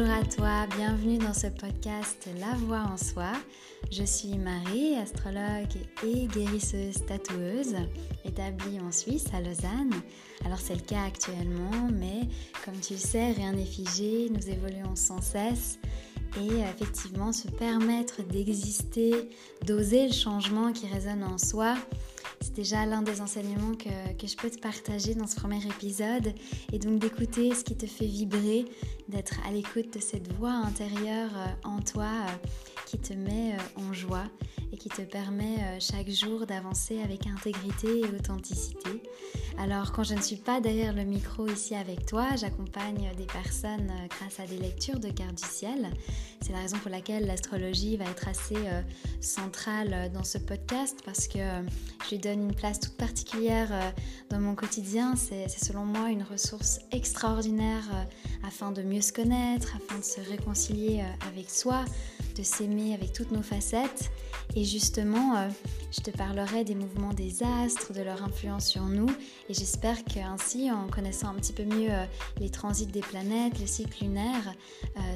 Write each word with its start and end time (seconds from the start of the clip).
Bonjour 0.00 0.14
à 0.14 0.24
toi, 0.24 0.76
bienvenue 0.78 1.18
dans 1.18 1.34
ce 1.34 1.48
podcast 1.48 2.26
La 2.38 2.54
Voix 2.54 2.86
en 2.90 2.96
Soi. 2.96 3.32
Je 3.92 4.02
suis 4.02 4.38
Marie, 4.38 4.96
astrologue 4.96 5.76
et 6.02 6.26
guérisseuse 6.26 7.04
tatoueuse, 7.04 7.74
établie 8.24 8.80
en 8.80 8.92
Suisse, 8.92 9.26
à 9.34 9.42
Lausanne. 9.42 9.92
Alors 10.46 10.58
c'est 10.58 10.74
le 10.74 10.80
cas 10.80 11.02
actuellement, 11.06 11.90
mais 11.92 12.20
comme 12.64 12.80
tu 12.80 12.94
le 12.94 12.98
sais, 12.98 13.32
rien 13.32 13.52
n'est 13.52 13.66
figé, 13.66 14.30
nous 14.30 14.48
évoluons 14.48 14.96
sans 14.96 15.20
cesse. 15.20 15.78
Et 16.40 16.60
effectivement, 16.60 17.32
se 17.32 17.48
permettre 17.48 18.22
d'exister, 18.22 19.28
d'oser 19.66 20.06
le 20.06 20.14
changement 20.14 20.72
qui 20.72 20.86
résonne 20.86 21.24
en 21.24 21.36
soi, 21.36 21.74
c'est 22.50 22.62
déjà 22.62 22.84
l'un 22.86 23.02
des 23.02 23.20
enseignements 23.20 23.74
que, 23.74 24.26
je 24.26 24.36
peux 24.36 24.50
te 24.50 24.58
partager 24.58 25.14
dans 25.14 25.26
ce 25.26 25.36
premier 25.36 25.64
épisode. 25.64 26.32
Et 26.72 26.78
donc 26.78 26.98
d'écouter 26.98 27.54
ce 27.54 27.64
qui 27.64 27.76
te 27.76 27.86
fait 27.86 28.06
vibrer, 28.06 28.64
d'être 29.08 29.34
à 29.46 29.52
l'écoute 29.52 29.94
de 29.94 30.00
cette 30.00 30.32
voix 30.32 30.52
intérieure 30.52 31.30
euh, 31.36 31.68
en 31.68 31.80
toi 31.80 32.06
euh, 32.06 32.48
qui 32.86 32.98
te 32.98 33.12
met 33.12 33.54
euh, 33.54 33.80
en 33.88 33.92
joie 33.92 34.24
et 34.72 34.76
qui 34.76 34.88
te 34.88 35.02
permet 35.02 35.80
chaque 35.80 36.08
jour 36.10 36.46
d'avancer 36.46 37.00
avec 37.02 37.26
intégrité 37.26 38.00
et 38.00 38.04
authenticité. 38.04 39.02
Alors 39.58 39.92
quand 39.92 40.04
je 40.04 40.14
ne 40.14 40.20
suis 40.20 40.36
pas 40.36 40.60
derrière 40.60 40.94
le 40.94 41.04
micro 41.04 41.46
ici 41.48 41.74
avec 41.74 42.06
toi, 42.06 42.36
j'accompagne 42.36 43.10
des 43.16 43.26
personnes 43.26 43.90
grâce 44.08 44.40
à 44.40 44.46
des 44.46 44.56
lectures 44.56 45.00
de 45.00 45.10
cartes 45.10 45.34
du 45.34 45.46
ciel. 45.48 45.90
C'est 46.40 46.52
la 46.52 46.60
raison 46.60 46.78
pour 46.78 46.90
laquelle 46.90 47.26
l'astrologie 47.26 47.96
va 47.96 48.04
être 48.04 48.28
assez 48.28 48.56
centrale 49.20 50.10
dans 50.14 50.24
ce 50.24 50.38
podcast 50.38 50.98
parce 51.04 51.28
que 51.28 51.38
je 52.04 52.10
lui 52.10 52.18
donne 52.18 52.40
une 52.42 52.54
place 52.54 52.80
toute 52.80 52.96
particulière 52.96 53.92
dans 54.30 54.40
mon 54.40 54.54
quotidien. 54.54 55.14
C'est 55.16 55.48
selon 55.48 55.84
moi 55.84 56.10
une 56.10 56.22
ressource 56.22 56.80
extraordinaire 56.92 58.06
afin 58.46 58.72
de 58.72 58.82
mieux 58.82 59.00
se 59.00 59.12
connaître, 59.12 59.76
afin 59.76 59.98
de 59.98 60.04
se 60.04 60.20
réconcilier 60.20 61.00
euh, 61.00 61.28
avec 61.28 61.50
soi, 61.50 61.84
de 62.36 62.42
s'aimer 62.42 62.94
avec 62.94 63.12
toutes 63.12 63.32
nos 63.32 63.42
facettes. 63.42 64.10
Et 64.56 64.64
justement, 64.64 65.36
euh, 65.36 65.48
je 65.92 66.00
te 66.00 66.10
parlerai 66.10 66.64
des 66.64 66.74
mouvements 66.74 67.12
des 67.12 67.42
astres, 67.42 67.92
de 67.92 68.02
leur 68.02 68.22
influence 68.22 68.66
sur 68.66 68.84
nous. 68.84 69.08
Et 69.48 69.54
j'espère 69.54 70.04
qu'ainsi, 70.04 70.70
en 70.70 70.88
connaissant 70.88 71.28
un 71.28 71.34
petit 71.34 71.52
peu 71.52 71.64
mieux 71.64 71.90
euh, 71.90 72.04
les 72.38 72.50
transits 72.50 72.86
des 72.86 73.00
planètes, 73.00 73.58
les 73.58 73.66
cycles 73.66 74.04
lunaires, 74.04 74.54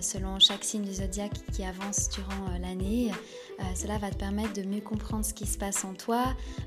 selon 0.01 0.39
chaque 0.39 0.65
signe 0.65 0.83
du 0.83 0.95
zodiaque 0.95 1.35
qui 1.53 1.65
avance 1.65 2.09
durant 2.11 2.59
l'année, 2.61 3.11
cela 3.75 3.99
va 3.99 4.11
te 4.11 4.17
permettre 4.17 4.53
de 4.53 4.63
mieux 4.63 4.81
comprendre 4.81 5.25
ce 5.25 5.33
qui 5.33 5.47
se 5.47 5.57
passe 5.59 5.85
en 5.85 5.95
toi, 5.95 6.25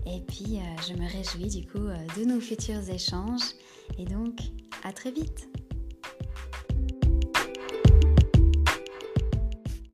Et 0.06 0.20
puis 0.20 0.56
euh, 0.56 0.60
je 0.88 0.94
me 0.94 1.06
réjouis 1.06 1.48
du 1.48 1.66
coup 1.66 1.86
de 2.16 2.24
nos 2.24 2.40
futurs 2.40 2.88
échanges. 2.88 3.52
Et 3.98 4.06
donc 4.06 4.38
à 4.84 4.92
très 4.92 5.10
vite 5.10 5.50